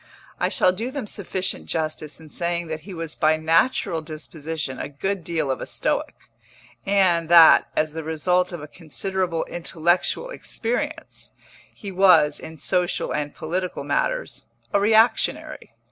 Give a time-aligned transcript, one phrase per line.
[0.39, 4.89] I shall do them sufficient justice in saying that he was by natural disposition a
[4.89, 6.15] good deal of a stoic,
[6.87, 11.29] and that, as the result of a considerable intellectual experience,
[11.71, 15.71] he was, in social and political matters, a reactionary.